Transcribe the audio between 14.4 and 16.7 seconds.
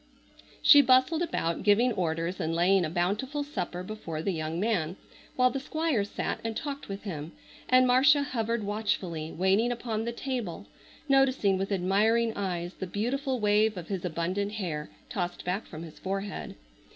hair, tossed back from his forehead.